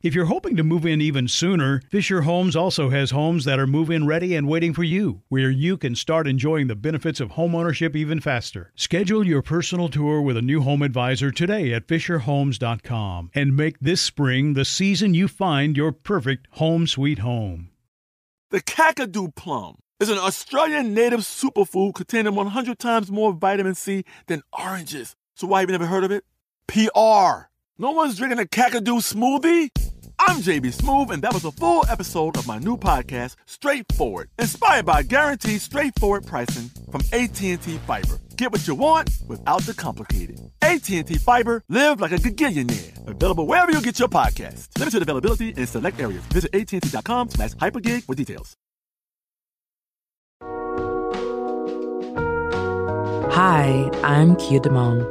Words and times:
If 0.00 0.14
you're 0.14 0.26
hoping 0.26 0.54
to 0.54 0.62
move 0.62 0.86
in 0.86 1.00
even 1.00 1.26
sooner, 1.26 1.82
Fischer 1.90 2.20
Homes 2.20 2.54
also 2.54 2.90
has 2.90 3.10
homes 3.10 3.44
that 3.46 3.58
are 3.58 3.66
move 3.66 3.90
in 3.90 4.06
ready 4.06 4.36
and 4.36 4.46
waiting 4.46 4.72
for 4.72 4.84
you, 4.84 5.22
where 5.28 5.50
you 5.50 5.76
can 5.76 5.96
start 5.96 6.28
enjoying 6.28 6.68
the 6.68 6.76
benefits 6.76 7.18
of 7.18 7.30
homeownership 7.30 7.96
even 7.96 8.20
faster. 8.20 8.70
Schedule 8.76 9.26
your 9.26 9.42
personal 9.42 9.88
tour 9.88 10.22
with 10.22 10.36
a 10.36 10.42
new 10.42 10.60
home 10.60 10.82
advisor 10.82 11.32
today 11.32 11.72
at 11.72 11.88
FischerHomes.com 11.88 13.32
and 13.34 13.56
make 13.56 13.80
this 13.80 14.00
spring 14.00 14.54
the 14.54 14.64
season 14.64 15.14
you 15.14 15.26
find 15.26 15.76
your 15.76 15.90
perfect 15.90 16.46
home 16.52 16.86
sweet 16.86 17.18
home. 17.18 17.70
The 18.50 18.60
Kakadu 18.60 19.34
plum 19.34 19.78
is 19.98 20.10
an 20.10 20.18
Australian 20.18 20.94
native 20.94 21.20
superfood 21.20 21.96
containing 21.96 22.36
100 22.36 22.78
times 22.78 23.10
more 23.10 23.32
vitamin 23.32 23.74
C 23.74 24.04
than 24.28 24.44
oranges. 24.56 25.16
So 25.34 25.48
why 25.48 25.58
have 25.58 25.68
you 25.68 25.72
never 25.72 25.86
heard 25.86 26.04
of 26.04 26.12
it? 26.12 26.22
PR. 26.68 27.48
No 27.80 27.90
one's 27.90 28.16
drinking 28.16 28.38
a 28.38 28.44
Kakadu 28.44 29.00
smoothie? 29.02 29.87
I'm 30.28 30.42
JB 30.42 30.76
Smoove, 30.76 31.10
and 31.10 31.22
that 31.22 31.32
was 31.32 31.46
a 31.46 31.52
full 31.52 31.86
episode 31.88 32.36
of 32.36 32.46
my 32.46 32.58
new 32.58 32.76
podcast, 32.76 33.36
Straightforward, 33.46 34.28
inspired 34.38 34.84
by 34.84 35.02
guaranteed 35.02 35.62
straightforward 35.62 36.26
pricing 36.26 36.70
from 36.90 37.00
AT&T 37.14 37.56
Fiber. 37.56 38.18
Get 38.36 38.52
what 38.52 38.68
you 38.68 38.74
want 38.74 39.08
without 39.26 39.62
the 39.62 39.72
complicated. 39.72 40.38
AT&T 40.60 41.02
Fiber, 41.14 41.62
live 41.70 42.02
like 42.02 42.12
a 42.12 42.16
gigillionaire. 42.16 43.08
Available 43.08 43.46
wherever 43.46 43.72
you 43.72 43.80
get 43.80 43.98
your 43.98 44.08
podcast. 44.08 44.68
Limited 44.78 45.00
availability 45.00 45.48
in 45.56 45.66
select 45.66 45.98
areas. 45.98 46.22
Visit 46.24 46.54
AT&T.com 46.54 47.30
slash 47.30 47.52
hypergig 47.52 48.02
for 48.02 48.14
details. 48.14 48.54
Hi, 53.32 53.90
I'm 54.04 54.36
Kia 54.36 54.60
Damon. 54.60 55.06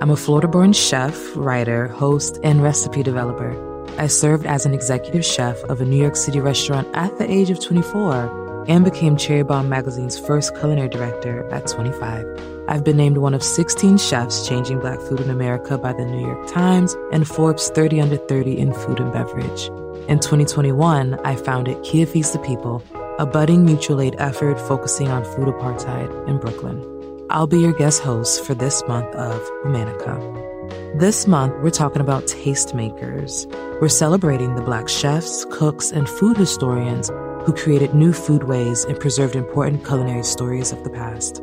I'm 0.00 0.10
a 0.10 0.16
Florida-born 0.16 0.72
chef, 0.72 1.36
writer, 1.36 1.86
host, 1.86 2.40
and 2.42 2.60
recipe 2.60 3.04
developer. 3.04 3.67
I 3.98 4.06
served 4.06 4.46
as 4.46 4.64
an 4.64 4.74
executive 4.74 5.24
chef 5.24 5.60
of 5.64 5.80
a 5.80 5.84
New 5.84 6.00
York 6.00 6.14
City 6.14 6.38
restaurant 6.38 6.86
at 6.94 7.18
the 7.18 7.28
age 7.28 7.50
of 7.50 7.58
24 7.60 8.64
and 8.68 8.84
became 8.84 9.16
Cherry 9.16 9.42
Bombe 9.42 9.68
Magazine's 9.68 10.16
first 10.16 10.56
culinary 10.56 10.88
director 10.88 11.48
at 11.50 11.66
25. 11.66 12.24
I've 12.68 12.84
been 12.84 12.96
named 12.96 13.18
one 13.18 13.34
of 13.34 13.42
16 13.42 13.98
chefs 13.98 14.46
changing 14.46 14.78
black 14.78 15.00
food 15.00 15.20
in 15.20 15.30
America 15.30 15.76
by 15.76 15.92
the 15.92 16.04
New 16.04 16.24
York 16.24 16.46
Times 16.46 16.94
and 17.12 17.26
Forbes 17.26 17.70
30 17.70 18.00
under 18.00 18.16
30 18.16 18.56
in 18.56 18.72
food 18.72 19.00
and 19.00 19.12
beverage. 19.12 19.66
In 20.08 20.20
2021, 20.20 21.18
I 21.24 21.34
founded 21.34 21.82
Kia 21.82 22.06
Feeds 22.06 22.30
the 22.30 22.38
People, 22.38 22.84
a 23.18 23.26
budding 23.26 23.64
mutual 23.64 24.00
aid 24.00 24.14
effort 24.20 24.60
focusing 24.60 25.08
on 25.08 25.24
food 25.24 25.48
apartheid 25.48 26.28
in 26.28 26.38
Brooklyn. 26.38 27.26
I'll 27.30 27.48
be 27.48 27.58
your 27.58 27.72
guest 27.72 28.02
host 28.02 28.44
for 28.44 28.54
this 28.54 28.80
month 28.86 29.12
of 29.16 29.40
Womanica. 29.64 30.57
This 30.94 31.26
month, 31.26 31.54
we're 31.62 31.70
talking 31.70 32.00
about 32.00 32.24
tastemakers. 32.24 33.46
We're 33.80 33.88
celebrating 33.88 34.54
the 34.54 34.62
Black 34.62 34.88
chefs, 34.88 35.44
cooks, 35.50 35.92
and 35.92 36.08
food 36.08 36.36
historians 36.36 37.10
who 37.44 37.52
created 37.52 37.94
new 37.94 38.12
foodways 38.12 38.84
and 38.88 38.98
preserved 38.98 39.36
important 39.36 39.86
culinary 39.86 40.24
stories 40.24 40.72
of 40.72 40.84
the 40.84 40.90
past. 40.90 41.36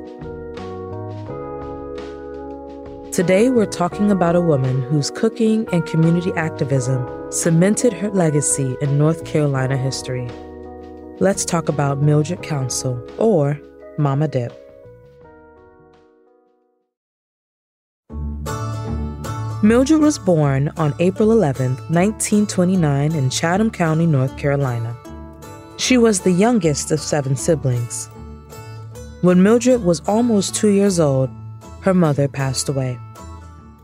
Today, 3.14 3.50
we're 3.50 3.66
talking 3.66 4.12
about 4.12 4.36
a 4.36 4.42
woman 4.42 4.82
whose 4.82 5.10
cooking 5.10 5.66
and 5.72 5.86
community 5.86 6.34
activism 6.34 7.32
cemented 7.32 7.94
her 7.94 8.10
legacy 8.10 8.76
in 8.82 8.98
North 8.98 9.24
Carolina 9.24 9.78
history. 9.78 10.28
Let's 11.20 11.46
talk 11.46 11.70
about 11.70 12.02
Mildred 12.02 12.44
Council, 12.44 13.02
or 13.18 13.58
Mama 13.98 14.28
Dip. 14.28 14.65
Mildred 19.66 20.00
was 20.00 20.20
born 20.20 20.72
on 20.78 20.94
April 21.00 21.32
11, 21.32 21.72
1929, 21.90 23.14
in 23.14 23.32
Chatham 23.32 23.72
County, 23.72 24.06
North 24.06 24.38
Carolina. 24.38 24.96
She 25.78 25.98
was 25.98 26.22
the 26.22 26.32
youngest 26.32 26.92
of 26.92 27.00
seven 27.00 27.36
siblings. 27.36 28.06
When 29.22 29.42
Mildred 29.42 29.84
was 29.84 30.08
almost 30.08 30.54
two 30.54 30.68
years 30.68 31.00
old, 31.00 31.32
her 31.82 31.96
mother 31.96 32.28
passed 32.28 32.70
away. 32.70 33.00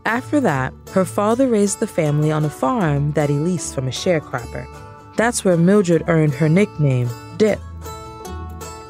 After 0.06 0.38
that, 0.38 0.72
her 0.92 1.04
father 1.04 1.48
raised 1.48 1.80
the 1.80 1.88
family 1.88 2.30
on 2.30 2.44
a 2.44 2.48
farm 2.48 3.10
that 3.14 3.28
he 3.28 3.34
leased 3.34 3.74
from 3.74 3.88
a 3.88 3.90
sharecropper. 3.90 4.68
That's 5.16 5.44
where 5.44 5.56
Mildred 5.56 6.04
earned 6.06 6.34
her 6.34 6.48
nickname, 6.48 7.10
Dip. 7.38 7.58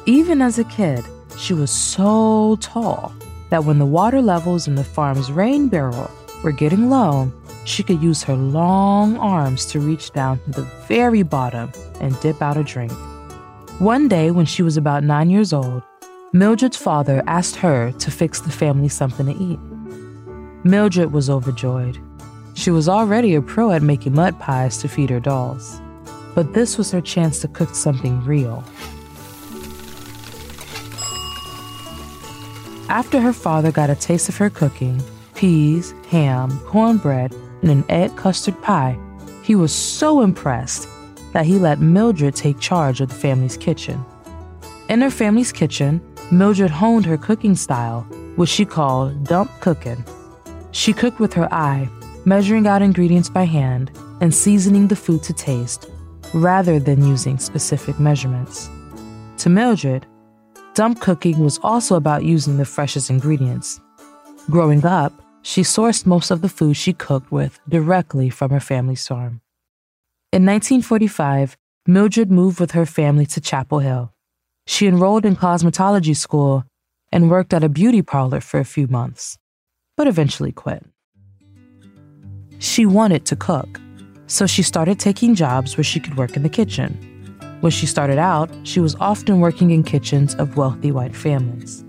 Even 0.05 0.43
as 0.43 0.59
a 0.59 0.63
kid, 0.65 1.03
she 1.39 1.55
was 1.55 1.71
so 1.71 2.55
tall 2.61 3.11
that 3.49 3.63
when 3.63 3.79
the 3.79 3.85
water 3.87 4.21
levels 4.21 4.67
in 4.67 4.75
the 4.75 4.83
farm's 4.83 5.31
rain 5.31 5.69
barrel 5.69 6.11
were 6.43 6.51
getting 6.51 6.89
low, 6.89 7.31
she 7.65 7.83
could 7.83 8.01
use 8.01 8.21
her 8.23 8.35
long 8.35 9.17
arms 9.17 9.65
to 9.67 9.79
reach 9.79 10.11
down 10.11 10.39
to 10.39 10.51
the 10.51 10.67
very 10.87 11.23
bottom 11.23 11.71
and 12.01 12.19
dip 12.19 12.41
out 12.41 12.57
a 12.57 12.63
drink. 12.63 12.91
One 13.79 14.07
day, 14.07 14.31
when 14.31 14.45
she 14.45 14.61
was 14.61 14.77
about 14.77 15.03
nine 15.03 15.29
years 15.29 15.53
old, 15.53 15.81
Mildred's 16.33 16.77
father 16.77 17.23
asked 17.27 17.55
her 17.57 17.91
to 17.93 18.11
fix 18.11 18.41
the 18.41 18.51
family 18.51 18.89
something 18.89 19.25
to 19.25 19.43
eat. 19.43 19.59
Mildred 20.65 21.11
was 21.11 21.29
overjoyed. 21.29 21.97
She 22.55 22.71
was 22.71 22.87
already 22.87 23.35
a 23.35 23.41
pro 23.41 23.71
at 23.71 23.81
making 23.81 24.13
mud 24.13 24.39
pies 24.39 24.77
to 24.79 24.87
feed 24.87 25.09
her 25.09 25.19
dolls, 25.19 25.81
but 26.35 26.53
this 26.53 26.77
was 26.77 26.91
her 26.91 27.01
chance 27.01 27.39
to 27.41 27.47
cook 27.47 27.75
something 27.75 28.23
real. 28.25 28.63
After 32.89 33.19
her 33.19 33.33
father 33.33 33.71
got 33.71 33.89
a 33.89 33.95
taste 33.95 34.29
of 34.29 34.37
her 34.37 34.49
cooking, 34.49 35.01
peas, 35.35 35.93
ham, 36.09 36.59
cornbread, 36.65 37.33
and 37.61 37.71
an 37.71 37.85
egg 37.89 38.15
custard 38.15 38.61
pie, 38.61 38.97
he 39.43 39.55
was 39.55 39.73
so 39.73 40.21
impressed 40.21 40.87
that 41.33 41.45
he 41.45 41.59
let 41.59 41.79
Mildred 41.79 42.35
take 42.35 42.59
charge 42.59 43.01
of 43.01 43.09
the 43.09 43.15
family's 43.15 43.57
kitchen. 43.57 44.03
In 44.89 45.01
her 45.01 45.09
family's 45.09 45.51
kitchen, 45.51 46.01
Mildred 46.31 46.71
honed 46.71 47.05
her 47.05 47.17
cooking 47.17 47.55
style, 47.55 48.01
which 48.35 48.49
she 48.49 48.65
called 48.65 49.23
dump 49.25 49.51
cooking. 49.59 50.03
She 50.71 50.93
cooked 50.93 51.19
with 51.19 51.33
her 51.33 51.51
eye, 51.53 51.89
measuring 52.25 52.67
out 52.67 52.81
ingredients 52.81 53.29
by 53.29 53.43
hand 53.43 53.91
and 54.21 54.33
seasoning 54.33 54.87
the 54.87 54.95
food 54.95 55.23
to 55.23 55.33
taste, 55.33 55.89
rather 56.33 56.79
than 56.79 57.05
using 57.05 57.37
specific 57.37 57.99
measurements. 57.99 58.69
To 59.39 59.49
Mildred, 59.49 60.05
dump 60.73 60.99
cooking 61.01 61.39
was 61.39 61.59
also 61.63 61.95
about 61.95 62.23
using 62.23 62.57
the 62.57 62.65
freshest 62.65 63.09
ingredients. 63.09 63.79
Growing 64.49 64.85
up, 64.85 65.13
she 65.43 65.61
sourced 65.61 66.05
most 66.05 66.31
of 66.31 66.41
the 66.41 66.49
food 66.49 66.75
she 66.75 66.93
cooked 66.93 67.31
with 67.31 67.59
directly 67.69 68.29
from 68.29 68.49
her 68.49 68.61
family's 68.61 69.05
farm. 69.05 69.41
In 70.31 70.45
1945, 70.45 71.57
Mildred 71.85 72.31
moved 72.31 72.61
with 72.61 72.71
her 72.71 72.85
family 72.85 73.25
to 73.27 73.41
Chapel 73.41 73.79
Hill. 73.79 74.13
She 74.65 74.87
enrolled 74.87 75.25
in 75.25 75.35
cosmetology 75.35 76.15
school 76.15 76.63
and 77.11 77.29
worked 77.29 77.53
at 77.53 77.63
a 77.63 77.69
beauty 77.69 78.01
parlor 78.01 78.39
for 78.39 78.59
a 78.59 78.65
few 78.65 78.87
months, 78.87 79.37
but 79.97 80.07
eventually 80.07 80.53
quit. 80.53 80.85
She 82.59 82.85
wanted 82.85 83.25
to 83.25 83.35
cook, 83.35 83.81
so 84.27 84.47
she 84.47 84.63
started 84.63 84.97
taking 84.97 85.35
jobs 85.35 85.75
where 85.75 85.83
she 85.83 85.99
could 85.99 86.17
work 86.17 86.37
in 86.37 86.43
the 86.43 86.49
kitchen. 86.49 86.97
When 87.59 87.71
she 87.71 87.85
started 87.85 88.17
out, 88.17 88.49
she 88.63 88.79
was 88.79 88.95
often 89.01 89.41
working 89.41 89.71
in 89.71 89.83
kitchens 89.83 90.35
of 90.35 90.55
wealthy 90.55 90.91
white 90.91 91.15
families. 91.15 91.83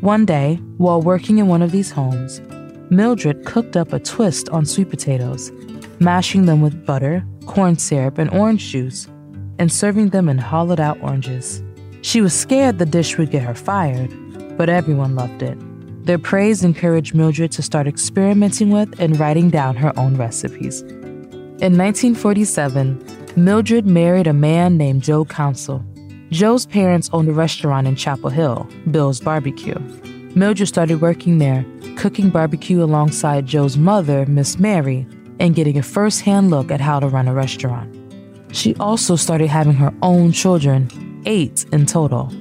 One 0.00 0.24
day, 0.24 0.56
while 0.78 1.02
working 1.02 1.36
in 1.36 1.48
one 1.48 1.60
of 1.60 1.70
these 1.70 1.90
homes, 1.90 2.40
Mildred 2.90 3.44
cooked 3.44 3.76
up 3.76 3.92
a 3.92 3.98
twist 3.98 4.48
on 4.48 4.64
sweet 4.64 4.88
potatoes, 4.88 5.52
mashing 6.00 6.46
them 6.46 6.62
with 6.62 6.86
butter, 6.86 7.24
corn 7.46 7.76
syrup, 7.76 8.18
and 8.18 8.30
orange 8.30 8.70
juice, 8.70 9.06
and 9.58 9.70
serving 9.70 10.08
them 10.08 10.28
in 10.28 10.38
hollowed 10.38 10.80
out 10.80 11.00
oranges. 11.02 11.62
She 12.02 12.20
was 12.20 12.32
scared 12.32 12.78
the 12.78 12.86
dish 12.86 13.18
would 13.18 13.30
get 13.30 13.42
her 13.42 13.54
fired, 13.54 14.10
but 14.56 14.68
everyone 14.68 15.14
loved 15.14 15.42
it. 15.42 15.58
Their 16.06 16.18
praise 16.18 16.64
encouraged 16.64 17.14
Mildred 17.14 17.52
to 17.52 17.62
start 17.62 17.86
experimenting 17.86 18.70
with 18.70 18.98
and 18.98 19.20
writing 19.20 19.50
down 19.50 19.76
her 19.76 19.92
own 19.98 20.16
recipes. 20.16 20.80
In 21.60 21.76
1947, 21.76 23.04
Mildred 23.36 23.86
married 23.86 24.26
a 24.26 24.32
man 24.32 24.78
named 24.78 25.02
Joe 25.02 25.26
Council. 25.26 25.84
Joe's 26.30 26.64
parents 26.64 27.10
owned 27.12 27.28
a 27.28 27.32
restaurant 27.32 27.86
in 27.86 27.96
Chapel 27.96 28.30
Hill, 28.30 28.66
Bill's 28.90 29.20
Barbecue. 29.20 29.78
Mildred 30.38 30.68
started 30.68 31.00
working 31.00 31.38
there, 31.38 31.66
cooking 31.96 32.30
barbecue 32.30 32.80
alongside 32.80 33.44
Joe's 33.44 33.76
mother, 33.76 34.24
Miss 34.26 34.56
Mary, 34.56 35.04
and 35.40 35.56
getting 35.56 35.76
a 35.76 35.82
first 35.82 36.20
hand 36.20 36.48
look 36.48 36.70
at 36.70 36.80
how 36.80 37.00
to 37.00 37.08
run 37.08 37.26
a 37.26 37.34
restaurant. 37.34 37.92
She 38.52 38.76
also 38.76 39.16
started 39.16 39.48
having 39.48 39.72
her 39.72 39.92
own 40.00 40.30
children, 40.30 41.22
eight 41.26 41.66
in 41.72 41.86
total. 41.86 42.32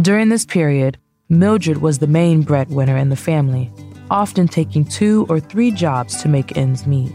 During 0.00 0.30
this 0.30 0.46
period, 0.46 0.96
Mildred 1.28 1.82
was 1.82 1.98
the 1.98 2.06
main 2.06 2.40
breadwinner 2.40 2.96
in 2.96 3.10
the 3.10 3.16
family, 3.16 3.70
often 4.10 4.48
taking 4.48 4.86
two 4.86 5.26
or 5.28 5.40
three 5.40 5.70
jobs 5.70 6.22
to 6.22 6.28
make 6.30 6.56
ends 6.56 6.86
meet. 6.86 7.12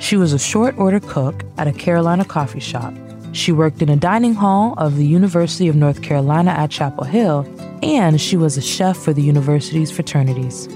She 0.00 0.16
was 0.16 0.32
a 0.32 0.38
short 0.38 0.76
order 0.78 0.98
cook 0.98 1.44
at 1.58 1.68
a 1.68 1.72
Carolina 1.72 2.24
coffee 2.24 2.58
shop. 2.58 2.92
She 3.34 3.50
worked 3.50 3.82
in 3.82 3.88
a 3.88 3.96
dining 3.96 4.34
hall 4.34 4.74
of 4.78 4.96
the 4.96 5.04
University 5.04 5.66
of 5.66 5.74
North 5.74 6.02
Carolina 6.02 6.52
at 6.52 6.70
Chapel 6.70 7.02
Hill, 7.02 7.44
and 7.82 8.20
she 8.20 8.36
was 8.36 8.56
a 8.56 8.62
chef 8.62 8.96
for 8.96 9.12
the 9.12 9.22
university's 9.22 9.90
fraternities. 9.90 10.66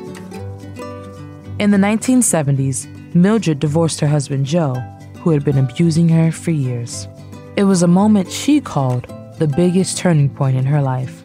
In 1.61 1.71
the 1.71 1.79
1970s, 1.79 3.15
Mildred 3.15 3.61
divorced 3.61 4.01
her 4.01 4.09
husband 4.09 4.45
Joe, 4.45 4.75
who 5.21 5.31
had 5.31 5.45
been 5.45 5.57
abusing 5.57 6.09
her 6.09 6.33
for 6.33 6.51
years. 6.51 7.07
It 7.55 7.63
was 7.63 7.85
a 7.85 7.89
moment 7.89 8.33
she 8.33 8.61
called 8.61 9.07
the 9.39 9.47
biggest 9.47 9.97
turning 9.97 10.29
point 10.29 10.57
in 10.57 10.65
her 10.67 10.83
life. 10.83 11.23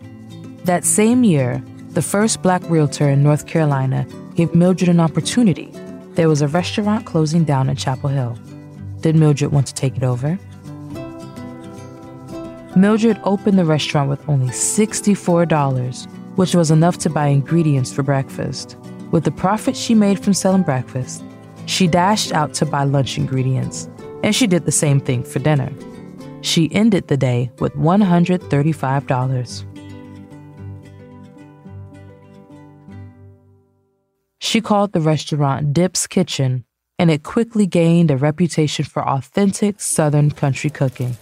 That 0.66 0.86
same 0.86 1.24
year, 1.24 1.64
the 1.90 2.04
first 2.04 2.44
black 2.44 2.62
realtor 2.70 3.10
in 3.10 3.24
North 3.24 3.48
Carolina 3.48 4.06
gave 4.36 4.54
Mildred 4.54 4.90
an 4.90 5.00
opportunity. 5.00 5.72
There 6.14 6.30
was 6.30 6.44
a 6.44 6.48
restaurant 6.48 7.08
closing 7.08 7.44
down 7.44 7.72
in 7.72 7.76
Chapel 7.76 8.10
Hill. 8.10 8.38
Did 9.02 9.16
Mildred 9.16 9.52
want 9.52 9.66
to 9.66 9.74
take 9.74 9.98
it 9.98 10.04
over? 10.04 10.38
Mildred 12.76 13.20
opened 13.24 13.60
the 13.60 13.66
restaurant 13.66 14.10
with 14.10 14.28
only 14.28 14.48
$64, 14.48 16.08
which 16.38 16.56
was 16.56 16.72
enough 16.72 16.98
to 17.00 17.10
buy 17.10 17.28
ingredients 17.28 17.94
for 17.94 18.02
breakfast. 18.02 18.76
With 19.12 19.26
the 19.26 19.32
profit 19.32 19.78
she 19.78 19.94
made 19.94 20.20
from 20.20 20.34
selling 20.34 20.64
breakfast, 20.64 21.24
she 21.68 21.86
dashed 21.86 22.32
out 22.32 22.56
to 22.56 22.66
buy 22.66 22.84
lunch 22.84 23.16
ingredients, 23.16 23.88
and 24.24 24.36
she 24.36 24.48
did 24.48 24.66
the 24.66 24.72
same 24.72 25.00
thing 25.00 25.24
for 25.24 25.38
dinner. 25.38 25.72
She 26.42 26.74
ended 26.74 27.10
the 27.10 27.18
day 27.18 27.52
with 27.60 27.74
$135. 27.76 29.66
She 34.40 34.62
called 34.62 34.94
the 34.94 35.02
restaurant 35.02 35.74
Dip's 35.74 36.08
Kitchen, 36.08 36.66
and 36.98 37.12
it 37.12 37.22
quickly 37.22 37.68
gained 37.68 38.10
a 38.10 38.18
reputation 38.18 38.84
for 38.84 39.08
authentic 39.08 39.80
Southern 39.80 40.32
country 40.32 40.72
cooking. 40.72 41.16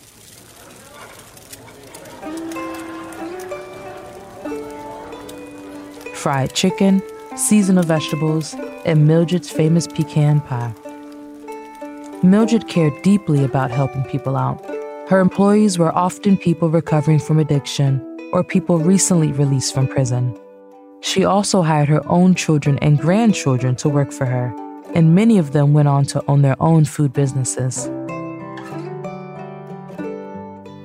Fried 6.22 6.54
chicken, 6.54 7.02
seasonal 7.36 7.84
vegetables, 7.84 8.54
and 8.86 9.08
Mildred's 9.08 9.50
famous 9.50 9.88
pecan 9.88 10.40
pie. 10.42 10.72
Mildred 12.22 12.68
cared 12.68 12.94
deeply 13.02 13.44
about 13.44 13.72
helping 13.72 14.04
people 14.04 14.38
out. 14.38 14.64
Her 15.10 15.20
employees 15.20 15.80
were 15.80 15.92
often 15.96 16.38
people 16.38 16.70
recovering 16.70 17.18
from 17.18 17.40
addiction 17.40 18.06
or 18.34 18.44
people 18.44 18.78
recently 18.78 19.32
released 19.32 19.74
from 19.74 19.88
prison. 19.88 20.38
She 21.02 21.26
also 21.26 21.64
hired 21.64 21.90
her 21.90 22.08
own 22.08 22.36
children 22.36 22.78
and 22.84 23.00
grandchildren 23.00 23.76
to 23.78 23.90
work 23.90 24.12
for 24.12 24.28
her, 24.28 24.54
and 24.94 25.16
many 25.16 25.40
of 25.40 25.54
them 25.54 25.74
went 25.74 25.88
on 25.88 26.06
to 26.06 26.24
own 26.28 26.44
their 26.44 26.62
own 26.62 26.86
food 26.86 27.14
businesses. 27.14 27.88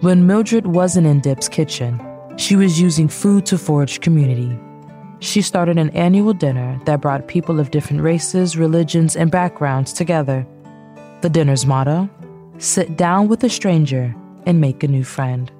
When 0.00 0.26
Mildred 0.26 0.66
wasn't 0.66 1.06
in 1.06 1.20
Dip's 1.20 1.50
kitchen, 1.50 2.00
she 2.38 2.56
was 2.56 2.80
using 2.80 3.08
food 3.08 3.44
to 3.46 3.58
forge 3.58 4.00
community. 4.00 4.58
She 5.20 5.42
started 5.42 5.78
an 5.78 5.90
annual 5.90 6.34
dinner 6.34 6.80
that 6.84 7.00
brought 7.00 7.28
people 7.28 7.58
of 7.58 7.70
different 7.70 8.02
races, 8.02 8.56
religions, 8.56 9.16
and 9.16 9.30
backgrounds 9.30 9.92
together. 9.92 10.46
The 11.22 11.30
dinner's 11.30 11.66
motto 11.66 12.08
sit 12.58 12.96
down 12.96 13.28
with 13.28 13.42
a 13.44 13.48
stranger 13.48 14.14
and 14.44 14.60
make 14.60 14.82
a 14.82 14.88
new 14.88 15.04
friend. 15.04 15.50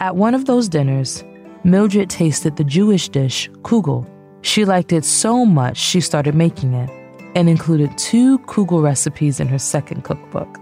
At 0.00 0.16
one 0.16 0.34
of 0.34 0.44
those 0.44 0.68
dinners, 0.68 1.24
Mildred 1.64 2.10
tasted 2.10 2.56
the 2.56 2.64
Jewish 2.64 3.08
dish, 3.08 3.48
kugel. 3.62 4.06
She 4.42 4.66
liked 4.66 4.92
it 4.92 5.04
so 5.04 5.46
much 5.46 5.78
she 5.78 6.00
started 6.00 6.34
making 6.34 6.74
it 6.74 6.90
and 7.34 7.48
included 7.48 7.96
two 7.96 8.38
kugel 8.40 8.82
recipes 8.82 9.40
in 9.40 9.48
her 9.48 9.58
second 9.58 10.04
cookbook. 10.04 10.58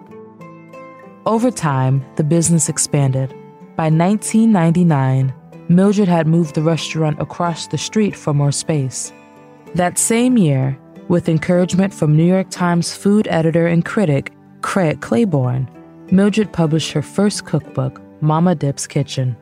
Over 1.27 1.51
time, 1.51 2.05
the 2.17 2.25
business 2.25 2.69
expanded. 2.69 3.31
By 3.77 3.91
1999, 3.91 5.35
Mildred 5.69 6.09
had 6.09 6.27
moved 6.27 6.55
the 6.55 6.63
restaurant 6.63 7.21
across 7.21 7.67
the 7.67 7.79
street 7.79 8.17
for 8.17 8.35
more 8.35 8.53
space. 8.53 9.13
That 9.75 9.99
same 9.99 10.37
year, 10.37 10.79
with 11.09 11.29
encouragement 11.29 11.95
from 11.95 12.17
New 12.17 12.25
York 12.25 12.51
Times 12.51 12.95
food 12.95 13.27
editor 13.29 13.67
and 13.67 13.85
critic 13.85 14.33
Craig 14.61 15.01
Claiborne, 15.01 15.69
Mildred 16.11 16.53
published 16.53 16.93
her 16.93 17.03
first 17.03 17.47
cookbook, 17.47 18.01
Mama 18.21 18.55
Dip's 18.55 18.87
Kitchen. 18.87 19.37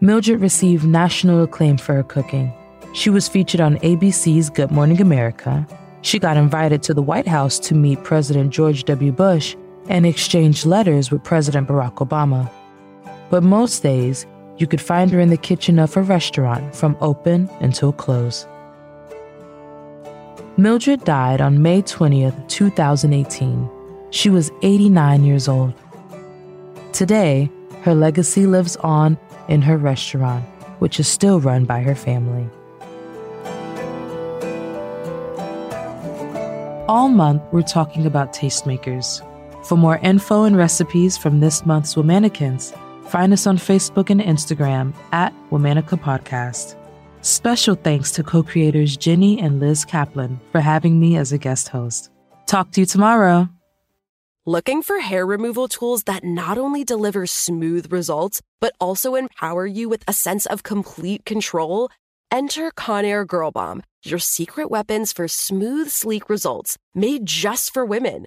Mildred 0.00 0.40
received 0.40 0.84
national 0.84 1.42
acclaim 1.42 1.76
for 1.76 1.94
her 1.94 2.02
cooking. 2.02 2.52
She 2.92 3.10
was 3.10 3.28
featured 3.28 3.60
on 3.60 3.78
ABC's 3.78 4.50
Good 4.50 4.70
Morning 4.70 5.00
America. 5.00 5.66
She 6.02 6.18
got 6.18 6.36
invited 6.36 6.82
to 6.84 6.94
the 6.94 7.02
White 7.02 7.26
House 7.26 7.58
to 7.60 7.74
meet 7.74 8.02
President 8.04 8.50
George 8.50 8.84
W. 8.84 9.12
Bush 9.12 9.56
and 9.88 10.06
exchange 10.06 10.66
letters 10.66 11.10
with 11.10 11.22
President 11.22 11.68
Barack 11.68 11.96
Obama. 11.96 12.50
But 13.30 13.42
most 13.42 13.82
days, 13.82 14.26
you 14.60 14.66
could 14.66 14.80
find 14.80 15.10
her 15.10 15.18
in 15.18 15.30
the 15.30 15.38
kitchen 15.38 15.78
of 15.78 15.94
her 15.94 16.02
restaurant 16.02 16.76
from 16.76 16.94
open 17.00 17.48
until 17.60 17.92
close. 17.92 18.46
Mildred 20.58 21.02
died 21.04 21.40
on 21.40 21.62
May 21.62 21.80
20th, 21.80 22.46
2018. 22.48 23.70
She 24.10 24.28
was 24.28 24.50
89 24.60 25.24
years 25.24 25.48
old. 25.48 25.72
Today, 26.92 27.50
her 27.82 27.94
legacy 27.94 28.46
lives 28.46 28.76
on 28.76 29.16
in 29.48 29.62
her 29.62 29.78
restaurant, 29.78 30.44
which 30.80 31.00
is 31.00 31.08
still 31.08 31.40
run 31.40 31.64
by 31.64 31.80
her 31.80 31.94
family. 31.94 32.46
All 36.86 37.08
month, 37.08 37.40
we're 37.52 37.62
talking 37.62 38.04
about 38.04 38.34
tastemakers. 38.34 39.24
For 39.64 39.78
more 39.78 39.96
info 39.98 40.44
and 40.44 40.56
recipes 40.56 41.16
from 41.16 41.40
this 41.40 41.64
month's 41.64 41.94
Womanicans, 41.94 42.76
find 43.10 43.32
us 43.32 43.46
on 43.46 43.58
Facebook 43.58 44.08
and 44.08 44.20
Instagram 44.20 44.94
at 45.12 45.34
Womanica 45.50 46.00
Podcast. 46.00 46.76
Special 47.22 47.74
thanks 47.74 48.12
to 48.12 48.22
co 48.22 48.42
creators 48.42 48.96
Jenny 48.96 49.38
and 49.40 49.60
Liz 49.60 49.84
Kaplan 49.84 50.40
for 50.52 50.60
having 50.60 51.00
me 51.00 51.16
as 51.16 51.32
a 51.32 51.38
guest 51.38 51.68
host. 51.68 52.10
Talk 52.46 52.70
to 52.72 52.80
you 52.80 52.86
tomorrow. 52.86 53.48
Looking 54.46 54.82
for 54.82 55.00
hair 55.00 55.26
removal 55.26 55.68
tools 55.68 56.04
that 56.04 56.24
not 56.24 56.56
only 56.56 56.82
deliver 56.82 57.26
smooth 57.26 57.92
results, 57.92 58.40
but 58.58 58.72
also 58.80 59.14
empower 59.14 59.66
you 59.66 59.88
with 59.88 60.02
a 60.08 60.12
sense 60.12 60.46
of 60.46 60.62
complete 60.62 61.24
control? 61.26 61.90
Enter 62.30 62.70
Conair 62.70 63.26
Girl 63.26 63.50
Bomb, 63.50 63.82
your 64.02 64.18
secret 64.18 64.70
weapons 64.70 65.12
for 65.12 65.28
smooth, 65.28 65.90
sleek 65.90 66.30
results 66.30 66.78
made 66.94 67.26
just 67.26 67.74
for 67.74 67.84
women. 67.84 68.26